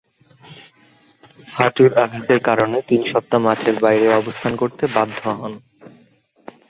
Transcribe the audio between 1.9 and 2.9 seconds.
আঘাতের কারণে